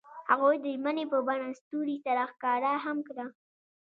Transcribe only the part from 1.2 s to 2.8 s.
بڼه ستوري سره ښکاره